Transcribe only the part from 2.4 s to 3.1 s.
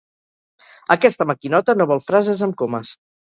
amb comes.